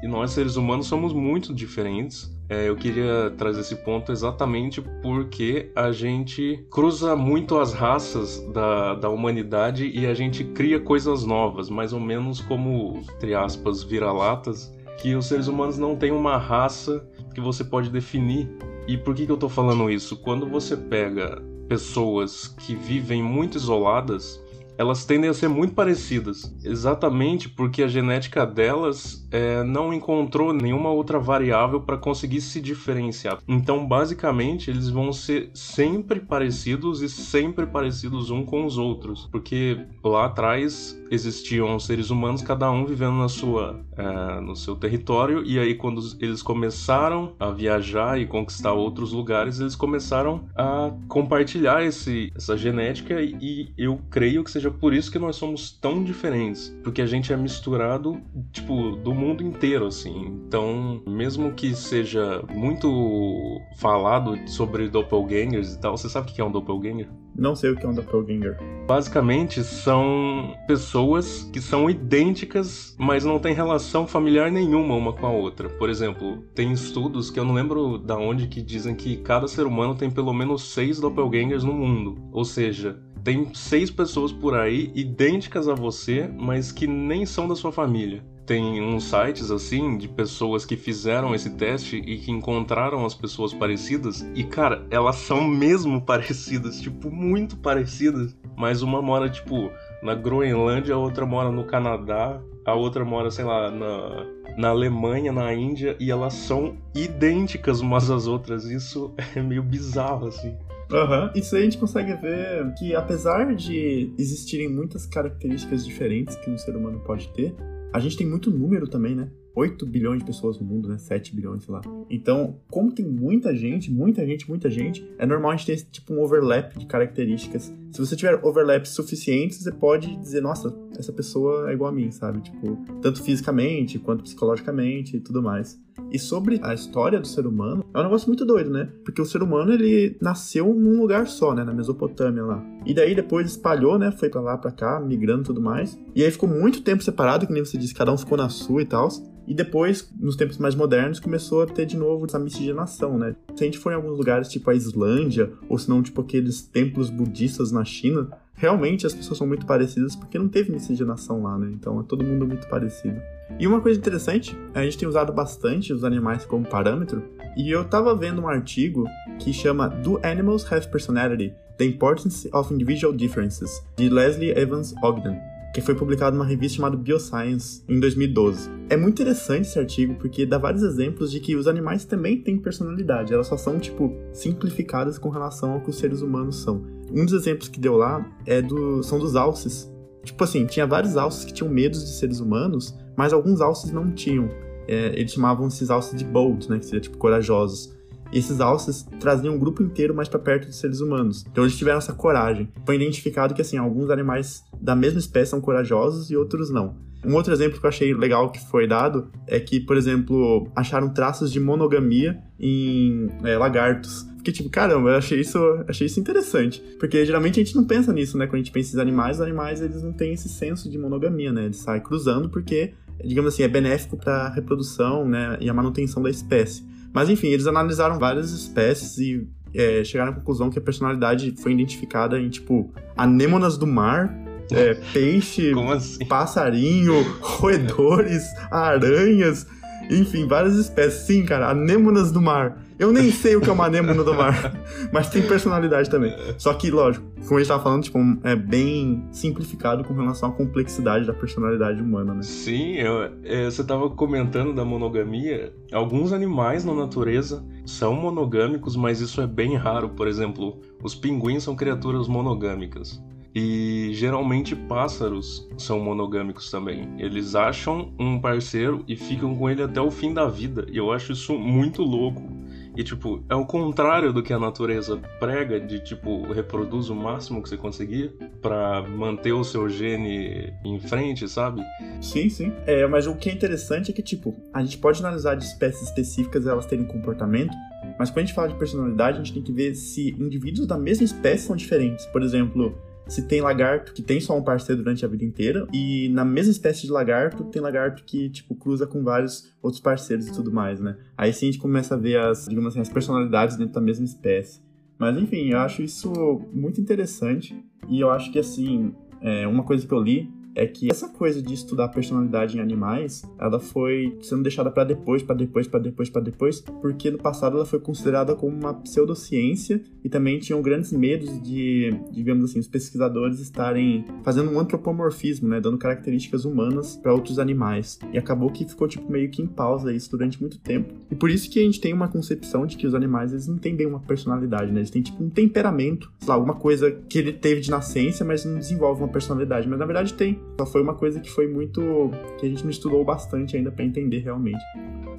E 0.02 0.08
nós, 0.08 0.32
seres 0.32 0.56
humanos, 0.56 0.86
somos 0.86 1.12
muito 1.12 1.54
diferentes. 1.54 2.30
É, 2.48 2.68
eu 2.68 2.76
queria 2.76 3.32
trazer 3.36 3.60
esse 3.60 3.76
ponto 3.76 4.12
exatamente 4.12 4.82
porque 5.00 5.70
a 5.74 5.92
gente 5.92 6.66
cruza 6.70 7.14
muito 7.16 7.58
as 7.58 7.72
raças 7.72 8.40
da, 8.52 8.94
da 8.94 9.08
humanidade 9.08 9.90
e 9.94 10.06
a 10.06 10.12
gente 10.12 10.44
cria 10.44 10.80
coisas 10.80 11.24
novas, 11.24 11.70
mais 11.70 11.92
ou 11.92 12.00
menos 12.00 12.40
como, 12.40 13.02
entre 13.16 13.34
aspas, 13.34 13.82
vira-latas, 13.82 14.74
que 14.98 15.14
os 15.14 15.26
seres 15.26 15.46
humanos 15.46 15.78
não 15.78 15.96
têm 15.96 16.10
uma 16.10 16.36
raça 16.36 17.08
que 17.34 17.40
você 17.40 17.64
pode 17.64 17.88
definir. 17.88 18.50
E 18.86 18.98
por 18.98 19.14
que, 19.14 19.24
que 19.24 19.32
eu 19.32 19.36
tô 19.36 19.48
falando 19.48 19.88
isso? 19.88 20.16
Quando 20.16 20.46
você 20.46 20.76
pega 20.76 21.40
pessoas 21.68 22.48
que 22.48 22.74
vivem 22.74 23.22
muito 23.22 23.56
isoladas, 23.56 24.42
elas 24.76 25.04
tendem 25.04 25.30
a 25.30 25.34
ser 25.34 25.48
muito 25.48 25.74
parecidas, 25.74 26.54
exatamente 26.64 27.48
porque 27.48 27.82
a 27.82 27.88
genética 27.88 28.46
delas 28.46 29.26
é, 29.30 29.62
não 29.62 29.92
encontrou 29.92 30.52
nenhuma 30.52 30.90
outra 30.90 31.18
variável 31.18 31.80
para 31.80 31.96
conseguir 31.96 32.40
se 32.40 32.60
diferenciar. 32.60 33.38
Então, 33.46 33.86
basicamente, 33.86 34.70
eles 34.70 34.88
vão 34.88 35.12
ser 35.12 35.50
sempre 35.54 36.20
parecidos 36.20 37.02
e 37.02 37.08
sempre 37.08 37.66
parecidos 37.66 38.30
um 38.30 38.44
com 38.44 38.64
os 38.64 38.78
outros, 38.78 39.28
porque 39.30 39.86
lá 40.02 40.26
atrás 40.26 40.98
existiam 41.10 41.78
seres 41.78 42.10
humanos, 42.10 42.42
cada 42.42 42.70
um 42.70 42.86
vivendo 42.86 43.16
na 43.16 43.28
sua, 43.28 43.80
é, 43.96 44.40
no 44.40 44.56
seu 44.56 44.74
território, 44.74 45.44
e 45.44 45.58
aí 45.58 45.74
quando 45.74 46.00
eles 46.20 46.42
começaram 46.42 47.34
a 47.38 47.50
viajar 47.50 48.18
e 48.18 48.26
conquistar 48.26 48.72
outros 48.72 49.12
lugares, 49.12 49.60
eles 49.60 49.76
começaram 49.76 50.48
a 50.56 50.90
compartilhar 51.08 51.84
esse, 51.84 52.32
essa 52.34 52.56
genética, 52.56 53.20
e 53.20 53.72
eu 53.76 54.00
creio 54.10 54.42
que 54.42 54.50
seja 54.50 54.61
por 54.70 54.92
isso 54.92 55.10
que 55.10 55.18
nós 55.18 55.36
somos 55.36 55.72
tão 55.72 56.02
diferentes, 56.02 56.76
porque 56.82 57.02
a 57.02 57.06
gente 57.06 57.32
é 57.32 57.36
misturado, 57.36 58.20
tipo, 58.52 58.96
do 58.96 59.14
mundo 59.14 59.42
inteiro, 59.42 59.86
assim. 59.86 60.42
Então, 60.46 61.02
mesmo 61.06 61.52
que 61.52 61.74
seja 61.74 62.42
muito 62.52 63.60
falado 63.76 64.36
sobre 64.48 64.88
doppelgangers 64.88 65.74
e 65.74 65.80
tal, 65.80 65.96
você 65.96 66.08
sabe 66.08 66.30
o 66.30 66.34
que 66.34 66.40
é 66.40 66.44
um 66.44 66.52
doppelganger? 66.52 67.08
Não 67.34 67.56
sei 67.56 67.70
o 67.70 67.76
que 67.76 67.86
é 67.86 67.88
um 67.88 67.94
doppelganger. 67.94 68.58
Basicamente, 68.86 69.64
são 69.64 70.54
pessoas 70.66 71.44
que 71.52 71.60
são 71.60 71.88
idênticas, 71.88 72.94
mas 72.98 73.24
não 73.24 73.38
têm 73.38 73.54
relação 73.54 74.06
familiar 74.06 74.50
nenhuma 74.50 74.94
uma 74.94 75.12
com 75.12 75.26
a 75.26 75.30
outra. 75.30 75.68
Por 75.68 75.88
exemplo, 75.88 76.42
tem 76.54 76.72
estudos 76.72 77.30
que 77.30 77.40
eu 77.40 77.44
não 77.44 77.54
lembro 77.54 77.96
da 77.96 78.18
onde 78.18 78.48
que 78.48 78.60
dizem 78.60 78.94
que 78.94 79.16
cada 79.16 79.48
ser 79.48 79.66
humano 79.66 79.94
tem 79.94 80.10
pelo 80.10 80.32
menos 80.34 80.72
seis 80.74 81.00
doppelgangers 81.00 81.64
no 81.64 81.72
mundo. 81.72 82.28
Ou 82.32 82.44
seja, 82.44 83.00
tem 83.24 83.54
seis 83.54 83.90
pessoas 83.90 84.32
por 84.32 84.54
aí 84.54 84.90
idênticas 84.94 85.68
a 85.68 85.74
você, 85.74 86.28
mas 86.36 86.72
que 86.72 86.86
nem 86.86 87.24
são 87.24 87.46
da 87.46 87.54
sua 87.54 87.72
família. 87.72 88.24
Tem 88.44 88.82
uns 88.82 89.04
sites 89.04 89.50
assim 89.50 89.96
de 89.96 90.08
pessoas 90.08 90.66
que 90.66 90.76
fizeram 90.76 91.32
esse 91.34 91.50
teste 91.50 91.96
e 91.96 92.18
que 92.18 92.32
encontraram 92.32 93.06
as 93.06 93.14
pessoas 93.14 93.54
parecidas 93.54 94.26
e 94.34 94.42
cara, 94.42 94.84
elas 94.90 95.16
são 95.16 95.46
mesmo 95.46 96.02
parecidas, 96.04 96.80
tipo 96.80 97.10
muito 97.10 97.56
parecidas, 97.56 98.36
mas 98.56 98.82
uma 98.82 99.00
mora 99.00 99.30
tipo 99.30 99.70
na 100.02 100.14
Groenlândia, 100.14 100.96
a 100.96 100.98
outra 100.98 101.24
mora 101.24 101.52
no 101.52 101.64
Canadá, 101.64 102.42
a 102.64 102.74
outra 102.74 103.04
mora, 103.04 103.30
sei 103.30 103.44
lá, 103.44 103.70
na, 103.70 104.26
na 104.56 104.68
Alemanha, 104.68 105.32
na 105.32 105.52
Índia, 105.52 105.96
e 105.98 106.10
elas 106.10 106.34
são 106.34 106.76
idênticas 106.94 107.80
umas 107.80 108.10
às 108.10 108.26
outras. 108.26 108.64
Isso 108.64 109.14
é 109.34 109.40
meio 109.40 109.62
bizarro, 109.62 110.26
assim. 110.26 110.56
Uhum. 110.92 111.30
Isso 111.34 111.56
aí 111.56 111.62
a 111.62 111.64
gente 111.64 111.78
consegue 111.78 112.14
ver 112.14 112.72
que, 112.74 112.94
apesar 112.94 113.54
de 113.54 114.12
existirem 114.18 114.68
muitas 114.68 115.06
características 115.06 115.84
diferentes 115.86 116.36
que 116.36 116.50
um 116.50 116.58
ser 116.58 116.76
humano 116.76 117.00
pode 117.00 117.32
ter, 117.32 117.54
a 117.92 117.98
gente 117.98 118.16
tem 118.16 118.26
muito 118.26 118.50
número 118.50 118.86
também, 118.86 119.14
né? 119.14 119.30
8 119.54 119.84
bilhões 119.84 120.20
de 120.20 120.24
pessoas 120.24 120.58
no 120.58 120.64
mundo, 120.64 120.88
né? 120.88 120.96
7 120.96 121.34
bilhões, 121.34 121.64
sei 121.64 121.74
lá. 121.74 121.82
Então, 122.08 122.58
como 122.70 122.92
tem 122.92 123.06
muita 123.06 123.54
gente, 123.54 123.90
muita 123.90 124.24
gente, 124.26 124.48
muita 124.48 124.70
gente, 124.70 125.06
é 125.18 125.26
normal 125.26 125.50
a 125.50 125.56
gente 125.56 125.66
ter 125.66 125.90
tipo 125.90 126.14
um 126.14 126.22
overlap 126.22 126.78
de 126.78 126.86
características. 126.86 127.72
Se 127.90 127.98
você 127.98 128.16
tiver 128.16 128.42
overlaps 128.42 128.90
suficientes, 128.90 129.58
você 129.58 129.70
pode 129.70 130.16
dizer, 130.16 130.40
nossa, 130.40 130.74
essa 130.98 131.12
pessoa 131.12 131.70
é 131.70 131.74
igual 131.74 131.90
a 131.90 131.94
mim, 131.94 132.10
sabe? 132.10 132.40
Tipo, 132.40 132.78
tanto 133.02 133.22
fisicamente 133.22 133.98
quanto 133.98 134.24
psicologicamente 134.24 135.16
e 135.16 135.20
tudo 135.20 135.42
mais. 135.42 135.78
E 136.10 136.18
sobre 136.18 136.60
a 136.62 136.74
história 136.74 137.18
do 137.18 137.26
ser 137.26 137.46
humano, 137.46 137.84
é 137.94 137.98
um 137.98 138.02
negócio 138.02 138.28
muito 138.28 138.44
doido, 138.44 138.70
né? 138.70 138.88
Porque 139.04 139.20
o 139.20 139.24
ser 139.24 139.42
humano, 139.42 139.72
ele 139.72 140.16
nasceu 140.20 140.74
num 140.74 141.00
lugar 141.00 141.26
só, 141.26 141.54
né? 141.54 141.64
Na 141.64 141.72
Mesopotâmia 141.72 142.44
lá. 142.44 142.62
E 142.84 142.92
daí 142.92 143.14
depois 143.14 143.46
espalhou, 143.46 143.98
né? 143.98 144.10
Foi 144.12 144.28
para 144.28 144.40
lá, 144.40 144.58
para 144.58 144.70
cá, 144.70 145.00
migrando 145.00 145.42
e 145.42 145.46
tudo 145.46 145.60
mais. 145.60 145.98
E 146.14 146.22
aí 146.22 146.30
ficou 146.30 146.48
muito 146.48 146.82
tempo 146.82 147.02
separado, 147.02 147.46
que 147.46 147.52
nem 147.52 147.64
você 147.64 147.78
disse, 147.78 147.94
cada 147.94 148.12
um 148.12 148.18
ficou 148.18 148.36
na 148.36 148.48
sua 148.48 148.82
e 148.82 148.86
tal. 148.86 149.08
E 149.46 149.54
depois, 149.54 150.08
nos 150.20 150.36
tempos 150.36 150.58
mais 150.58 150.74
modernos, 150.74 151.18
começou 151.18 151.62
a 151.62 151.66
ter 151.66 151.84
de 151.84 151.96
novo 151.96 152.26
essa 152.26 152.38
miscigenação, 152.38 153.18
né? 153.18 153.34
Se 153.56 153.64
a 153.64 153.66
gente 153.66 153.78
for 153.78 153.92
em 153.92 153.96
alguns 153.96 154.16
lugares, 154.16 154.48
tipo 154.48 154.70
a 154.70 154.74
Islândia, 154.74 155.52
ou 155.68 155.78
se 155.78 155.88
não, 155.88 156.02
tipo 156.02 156.20
aqueles 156.20 156.62
templos 156.62 157.10
budistas 157.10 157.72
na 157.72 157.84
China, 157.84 158.28
realmente 158.54 159.06
as 159.06 159.14
pessoas 159.14 159.38
são 159.38 159.46
muito 159.46 159.66
parecidas 159.66 160.14
porque 160.14 160.38
não 160.38 160.48
teve 160.48 160.72
miscigenação 160.72 161.42
lá, 161.42 161.58
né? 161.58 161.70
Então 161.72 162.00
é 162.00 162.04
todo 162.04 162.24
mundo 162.24 162.46
muito 162.46 162.68
parecido. 162.68 163.20
E 163.58 163.66
uma 163.66 163.80
coisa 163.80 163.98
interessante, 163.98 164.56
a 164.74 164.82
gente 164.82 164.98
tem 164.98 165.08
usado 165.08 165.32
bastante 165.32 165.92
os 165.92 166.04
animais 166.04 166.44
como 166.44 166.64
parâmetro, 166.64 167.22
e 167.56 167.70
eu 167.70 167.84
tava 167.84 168.14
vendo 168.14 168.40
um 168.40 168.48
artigo 168.48 169.04
que 169.38 169.52
chama 169.52 169.88
Do 169.88 170.18
Animals 170.22 170.70
Have 170.72 170.88
Personality? 170.88 171.54
The 171.76 171.84
Importance 171.84 172.48
of 172.52 172.72
Individual 172.72 173.12
Differences, 173.12 173.82
de 173.96 174.08
Leslie 174.08 174.50
Evans 174.50 174.94
Ogden 175.02 175.52
que 175.72 175.80
foi 175.80 175.94
publicado 175.94 176.36
numa 176.36 176.46
revista 176.46 176.76
chamada 176.76 176.96
Bioscience 176.96 177.82
em 177.88 177.98
2012. 177.98 178.68
É 178.90 178.96
muito 178.96 179.22
interessante 179.22 179.66
esse 179.66 179.78
artigo 179.78 180.14
porque 180.16 180.44
dá 180.44 180.58
vários 180.58 180.82
exemplos 180.82 181.30
de 181.30 181.40
que 181.40 181.56
os 181.56 181.66
animais 181.66 182.04
também 182.04 182.36
têm 182.36 182.58
personalidade, 182.58 183.32
elas 183.32 183.46
só 183.46 183.56
são 183.56 183.78
tipo 183.78 184.14
simplificadas 184.32 185.16
com 185.16 185.30
relação 185.30 185.72
ao 185.72 185.80
que 185.80 185.88
os 185.88 185.96
seres 185.96 186.20
humanos 186.20 186.56
são. 186.56 186.84
Um 187.12 187.24
dos 187.24 187.34
exemplos 187.34 187.68
que 187.68 187.78
deu 187.78 187.96
lá 187.96 188.26
é 188.46 188.62
do 188.62 189.02
são 189.02 189.18
dos 189.18 189.36
alces. 189.36 189.90
Tipo 190.24 190.44
assim, 190.44 190.66
tinha 190.66 190.86
vários 190.86 191.16
alces 191.16 191.44
que 191.44 191.52
tinham 191.52 191.70
medos 191.70 192.00
de 192.04 192.10
seres 192.12 192.40
humanos, 192.40 192.96
mas 193.16 193.32
alguns 193.32 193.60
alces 193.60 193.92
não 193.92 194.10
tinham. 194.12 194.48
É, 194.88 195.18
eles 195.18 195.32
chamavam 195.32 195.68
esses 195.68 195.90
alces 195.90 196.18
de 196.18 196.24
bold, 196.24 196.68
né, 196.70 196.78
que 196.78 196.86
seria 196.86 197.00
tipo 197.00 197.18
corajosos. 197.18 197.94
E 198.32 198.38
esses 198.38 198.60
alces 198.60 199.06
traziam 199.20 199.54
um 199.54 199.58
grupo 199.58 199.82
inteiro 199.82 200.14
mais 200.14 200.28
para 200.28 200.38
perto 200.38 200.66
dos 200.66 200.76
seres 200.76 201.00
humanos. 201.00 201.44
Então 201.50 201.64
eles 201.64 201.76
tiveram 201.76 201.98
essa 201.98 202.14
coragem. 202.14 202.68
Foi 202.86 202.96
identificado 202.96 203.52
que 203.52 203.60
assim, 203.60 203.76
alguns 203.76 204.08
animais 204.08 204.64
da 204.80 204.96
mesma 204.96 205.18
espécie 205.18 205.50
são 205.50 205.60
corajosos 205.60 206.30
e 206.30 206.36
outros 206.36 206.70
não. 206.70 206.96
Um 207.24 207.34
outro 207.34 207.52
exemplo 207.52 207.78
que 207.78 207.86
eu 207.86 207.88
achei 207.88 208.12
legal 208.14 208.50
que 208.50 208.58
foi 208.58 208.86
dado 208.86 209.30
é 209.46 209.60
que, 209.60 209.78
por 209.78 209.96
exemplo, 209.96 210.68
acharam 210.74 211.08
traços 211.08 211.52
de 211.52 211.60
monogamia 211.60 212.42
em 212.58 213.28
é, 213.44 213.56
lagartos. 213.56 214.26
Fiquei 214.42 214.54
tipo, 214.54 214.68
caramba, 214.70 215.10
eu 215.10 215.16
achei 215.18 215.38
isso, 215.38 215.56
achei 215.86 216.08
isso 216.08 216.18
interessante. 216.18 216.82
Porque 216.98 217.24
geralmente 217.24 217.60
a 217.60 217.64
gente 217.64 217.76
não 217.76 217.84
pensa 217.84 218.12
nisso, 218.12 218.36
né? 218.36 218.48
Quando 218.48 218.56
a 218.56 218.58
gente 218.58 218.72
pensa 218.72 218.96
em 218.96 219.00
animais, 219.00 219.36
os 219.36 219.40
animais 219.40 219.80
eles 219.80 220.02
não 220.02 220.12
têm 220.12 220.32
esse 220.32 220.48
senso 220.48 220.90
de 220.90 220.98
monogamia, 220.98 221.52
né? 221.52 221.66
Eles 221.66 221.76
saem 221.76 222.02
cruzando 222.02 222.48
porque, 222.48 222.92
digamos 223.24 223.54
assim, 223.54 223.62
é 223.62 223.68
benéfico 223.68 224.16
para 224.16 224.46
a 224.46 224.48
reprodução 224.48 225.24
né? 225.24 225.56
e 225.60 225.70
a 225.70 225.72
manutenção 225.72 226.20
da 226.20 226.28
espécie. 226.28 226.84
Mas 227.12 227.28
enfim, 227.28 227.48
eles 227.48 227.68
analisaram 227.68 228.18
várias 228.18 228.50
espécies 228.50 229.16
e 229.18 229.46
é, 229.72 230.02
chegaram 230.02 230.32
à 230.32 230.34
conclusão 230.34 230.70
que 230.70 230.78
a 230.78 230.82
personalidade 230.82 231.54
foi 231.62 231.70
identificada 231.70 232.36
em, 232.36 232.48
tipo, 232.48 232.92
anêmonas 233.16 233.78
do 233.78 233.86
mar, 233.86 234.36
é, 234.72 234.94
peixe, 235.14 235.72
assim? 235.94 236.26
passarinho, 236.26 237.22
roedores, 237.40 238.42
aranhas, 238.72 239.68
enfim, 240.10 240.48
várias 240.48 240.74
espécies. 240.74 241.20
Sim, 241.20 241.44
cara, 241.44 241.70
anêmonas 241.70 242.32
do 242.32 242.40
mar. 242.40 242.82
Eu 243.02 243.12
nem 243.12 243.32
sei 243.32 243.56
o 243.56 243.60
que 243.60 243.68
é 243.68 243.72
uma 243.72 243.86
anêmona 243.86 244.22
do 244.22 244.32
mar, 244.32 244.72
mas 245.12 245.28
tem 245.28 245.42
personalidade 245.42 246.08
também. 246.08 246.32
Só 246.56 246.72
que, 246.72 246.88
lógico, 246.88 247.26
como 247.48 247.56
a 247.56 247.58
gente 247.58 247.66
tava 247.66 247.82
falando, 247.82 248.04
tipo, 248.04 248.16
é 248.44 248.54
bem 248.54 249.26
simplificado 249.32 250.04
com 250.04 250.14
relação 250.14 250.50
à 250.50 250.52
complexidade 250.52 251.26
da 251.26 251.32
personalidade 251.32 252.00
humana, 252.00 252.32
né? 252.32 252.42
Sim, 252.42 252.92
eu, 252.92 253.28
é, 253.42 253.64
você 253.64 253.82
tava 253.82 254.08
comentando 254.08 254.72
da 254.72 254.84
monogamia. 254.84 255.74
Alguns 255.92 256.32
animais 256.32 256.84
na 256.84 256.94
natureza 256.94 257.64
são 257.84 258.14
monogâmicos, 258.14 258.94
mas 258.94 259.20
isso 259.20 259.40
é 259.40 259.48
bem 259.48 259.74
raro. 259.74 260.10
Por 260.10 260.28
exemplo, 260.28 260.78
os 261.02 261.12
pinguins 261.12 261.64
são 261.64 261.74
criaturas 261.74 262.28
monogâmicas. 262.28 263.20
E 263.52 264.10
geralmente 264.14 264.76
pássaros 264.76 265.68
são 265.76 265.98
monogâmicos 265.98 266.70
também. 266.70 267.08
Eles 267.18 267.56
acham 267.56 268.12
um 268.16 268.40
parceiro 268.40 269.02
e 269.08 269.16
ficam 269.16 269.56
com 269.56 269.68
ele 269.68 269.82
até 269.82 270.00
o 270.00 270.10
fim 270.10 270.32
da 270.32 270.46
vida. 270.46 270.86
E 270.88 270.96
eu 270.96 271.10
acho 271.10 271.32
isso 271.32 271.58
muito 271.58 272.02
louco. 272.02 272.62
E, 272.96 273.02
tipo, 273.02 273.42
é 273.48 273.54
o 273.54 273.64
contrário 273.64 274.32
do 274.32 274.42
que 274.42 274.52
a 274.52 274.58
natureza 274.58 275.16
prega, 275.40 275.80
de, 275.80 276.00
tipo, 276.00 276.42
reproduz 276.52 277.08
o 277.08 277.14
máximo 277.14 277.62
que 277.62 277.68
você 277.68 277.76
conseguir 277.76 278.34
para 278.60 279.02
manter 279.02 279.52
o 279.52 279.64
seu 279.64 279.88
gene 279.88 280.72
em 280.84 281.00
frente, 281.00 281.48
sabe? 281.48 281.82
Sim, 282.20 282.48
sim. 282.50 282.72
É, 282.86 283.06
mas 283.06 283.26
o 283.26 283.34
que 283.34 283.48
é 283.48 283.52
interessante 283.52 284.10
é 284.10 284.14
que, 284.14 284.22
tipo, 284.22 284.54
a 284.72 284.82
gente 284.82 284.98
pode 284.98 285.20
analisar 285.20 285.54
de 285.54 285.64
espécies 285.64 286.02
específicas 286.02 286.66
elas 286.66 286.86
terem 286.86 287.04
um 287.04 287.08
comportamento, 287.08 287.74
mas 288.18 288.30
quando 288.30 288.38
a 288.38 288.46
gente 288.46 288.54
fala 288.54 288.68
de 288.68 288.74
personalidade, 288.74 289.38
a 289.38 289.42
gente 289.42 289.54
tem 289.54 289.62
que 289.62 289.72
ver 289.72 289.94
se 289.94 290.30
indivíduos 290.38 290.86
da 290.86 290.98
mesma 290.98 291.24
espécie 291.24 291.66
são 291.66 291.76
diferentes. 291.76 292.26
Por 292.26 292.42
exemplo, 292.42 292.94
se 293.26 293.46
tem 293.46 293.60
lagarto 293.60 294.12
que 294.12 294.22
tem 294.22 294.40
só 294.40 294.56
um 294.56 294.62
parceiro 294.62 295.02
durante 295.02 295.24
a 295.24 295.28
vida 295.28 295.44
inteira, 295.44 295.86
e 295.92 296.28
na 296.30 296.44
mesma 296.44 296.72
espécie 296.72 297.02
de 297.02 297.12
lagarto, 297.12 297.64
tem 297.64 297.80
lagarto 297.80 298.24
que, 298.24 298.50
tipo, 298.50 298.74
cruza 298.74 299.06
com 299.06 299.22
vários 299.22 299.72
outros 299.82 300.00
parceiros 300.00 300.48
e 300.48 300.52
tudo 300.52 300.72
mais, 300.72 301.00
né? 301.00 301.16
Aí 301.36 301.52
sim 301.52 301.68
a 301.68 301.72
gente 301.72 301.80
começa 301.80 302.14
a 302.14 302.18
ver 302.18 302.38
as, 302.38 302.66
digamos 302.66 302.92
assim, 302.92 303.00
as 303.00 303.08
personalidades 303.08 303.76
dentro 303.76 303.94
da 303.94 304.00
mesma 304.00 304.24
espécie. 304.24 304.80
Mas 305.18 305.36
enfim, 305.36 305.70
eu 305.70 305.78
acho 305.78 306.02
isso 306.02 306.32
muito 306.72 307.00
interessante, 307.00 307.76
e 308.08 308.20
eu 308.20 308.30
acho 308.30 308.50
que, 308.50 308.58
assim, 308.58 309.14
é, 309.40 309.66
uma 309.66 309.84
coisa 309.84 310.06
que 310.06 310.12
eu 310.12 310.20
li 310.20 310.50
é 310.74 310.86
que 310.86 311.10
essa 311.10 311.28
coisa 311.28 311.60
de 311.62 311.74
estudar 311.74 312.08
personalidade 312.08 312.76
em 312.76 312.80
animais, 312.80 313.42
ela 313.58 313.78
foi 313.78 314.36
sendo 314.40 314.62
deixada 314.62 314.90
para 314.90 315.04
depois, 315.04 315.42
para 315.42 315.54
depois, 315.54 315.86
para 315.86 316.00
depois, 316.00 316.30
para 316.30 316.42
depois, 316.42 316.80
porque 316.80 317.30
no 317.30 317.38
passado 317.38 317.76
ela 317.76 317.86
foi 317.86 317.98
considerada 317.98 318.54
como 318.54 318.76
uma 318.76 318.94
pseudociência 318.94 320.02
e 320.24 320.28
também 320.28 320.58
tinham 320.58 320.80
grandes 320.80 321.12
medos 321.12 321.60
de, 321.62 322.14
digamos 322.30 322.70
assim, 322.70 322.78
os 322.78 322.88
pesquisadores 322.88 323.60
estarem 323.60 324.24
fazendo 324.42 324.70
um 324.70 324.78
antropomorfismo, 324.78 325.68
né, 325.68 325.80
dando 325.80 325.98
características 325.98 326.64
humanas 326.64 327.16
para 327.16 327.32
outros 327.32 327.58
animais. 327.58 328.18
E 328.32 328.38
acabou 328.38 328.70
que 328.70 328.88
ficou 328.88 329.08
tipo 329.08 329.30
meio 329.30 329.50
que 329.50 329.62
em 329.62 329.66
pausa 329.66 330.12
isso 330.12 330.30
durante 330.30 330.60
muito 330.60 330.78
tempo. 330.78 331.14
E 331.30 331.34
por 331.34 331.50
isso 331.50 331.70
que 331.70 331.80
a 331.80 331.82
gente 331.82 332.00
tem 332.00 332.12
uma 332.12 332.28
concepção 332.28 332.86
de 332.86 332.96
que 332.96 333.06
os 333.06 333.14
animais 333.14 333.52
eles 333.52 333.66
não 333.66 333.78
têm 333.78 333.94
bem 333.94 334.06
uma 334.06 334.20
personalidade, 334.20 334.92
né? 334.92 335.00
Eles 335.00 335.10
têm 335.10 335.22
tipo 335.22 335.42
um 335.42 335.50
temperamento, 335.50 336.32
sei 336.38 336.48
lá, 336.48 336.54
alguma 336.54 336.74
coisa 336.74 337.10
que 337.10 337.38
ele 337.38 337.52
teve 337.52 337.80
de 337.80 337.90
nascença, 337.90 338.44
mas 338.44 338.64
não 338.64 338.78
desenvolve 338.78 339.22
uma 339.22 339.28
personalidade, 339.28 339.88
mas 339.88 339.98
na 339.98 340.06
verdade 340.06 340.34
tem. 340.34 340.61
Só 340.78 340.86
foi 340.86 341.02
uma 341.02 341.14
coisa 341.14 341.40
que 341.40 341.50
foi 341.50 341.68
muito. 341.68 342.30
que 342.58 342.66
a 342.66 342.68
gente 342.68 342.82
não 342.82 342.90
estudou 342.90 343.24
bastante 343.24 343.76
ainda 343.76 343.90
para 343.90 344.04
entender 344.04 344.38
realmente. 344.38 344.82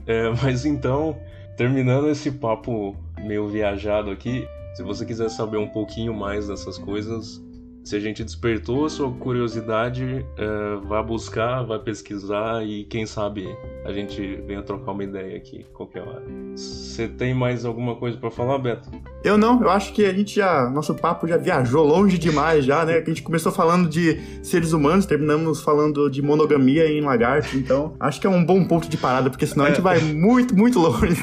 É, 0.05 0.29
mas 0.41 0.65
então, 0.65 1.17
terminando 1.57 2.09
esse 2.09 2.31
papo 2.31 2.95
meio 3.23 3.47
viajado 3.47 4.09
aqui, 4.11 4.47
se 4.73 4.83
você 4.83 5.05
quiser 5.05 5.29
saber 5.29 5.57
um 5.57 5.67
pouquinho 5.67 6.13
mais 6.13 6.47
dessas 6.47 6.77
coisas, 6.77 7.41
se 7.83 7.97
a 7.97 7.99
gente 7.99 8.23
despertou 8.23 8.85
a 8.85 8.89
sua 8.89 9.11
curiosidade, 9.11 10.25
é, 10.37 10.75
vá 10.87 11.03
buscar, 11.03 11.63
vá 11.63 11.77
pesquisar 11.77 12.65
e 12.65 12.85
quem 12.85 13.05
sabe 13.05 13.45
a 13.83 13.91
gente 13.91 14.37
venha 14.47 14.63
trocar 14.63 14.91
uma 14.91 15.03
ideia 15.03 15.35
aqui 15.35 15.65
qualquer 15.73 16.01
hora. 16.01 16.23
Você 16.55 17.09
tem 17.09 17.33
mais 17.33 17.65
alguma 17.65 17.95
coisa 17.95 18.17
para 18.17 18.31
falar, 18.31 18.57
Beto? 18.57 18.89
Eu 19.23 19.37
não, 19.37 19.61
eu 19.61 19.69
acho 19.69 19.91
que 19.91 20.05
a 20.05 20.13
gente 20.13 20.35
já, 20.35 20.69
nosso 20.69 20.95
papo 20.95 21.27
já 21.27 21.35
viajou 21.35 21.85
longe 21.85 22.17
demais 22.17 22.63
já, 22.63 22.85
né? 22.85 22.99
A 22.99 23.03
gente 23.05 23.21
começou 23.21 23.51
falando 23.51 23.89
de 23.89 24.17
seres 24.41 24.71
humanos, 24.71 25.05
terminamos 25.05 25.61
falando 25.61 26.09
de 26.09 26.21
monogamia 26.21 26.87
em 26.87 27.01
lagarto, 27.01 27.57
então 27.57 27.95
acho 27.99 28.21
que 28.21 28.27
é 28.27 28.29
um 28.29 28.45
bom 28.45 28.63
ponto 28.63 28.87
de 28.87 28.95
parada, 28.95 29.29
porque 29.29 29.45
senão 29.45 29.65
a 29.65 29.69
gente 29.69 29.81
vai 29.81 29.99
muito, 29.99 30.55
muito 30.55 30.79
longe. 30.79 31.21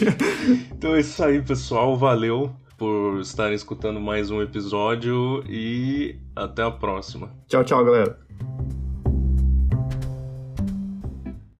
então 0.71 0.95
é 0.95 1.01
isso 1.01 1.25
aí, 1.25 1.41
pessoal, 1.41 1.97
valeu. 1.97 2.51
Por 2.81 3.21
estarem 3.21 3.55
escutando 3.55 4.01
mais 4.01 4.31
um 4.31 4.41
episódio 4.41 5.45
e 5.47 6.19
até 6.35 6.63
a 6.63 6.71
próxima. 6.71 7.31
Tchau, 7.47 7.63
tchau, 7.63 7.85
galera. 7.85 8.30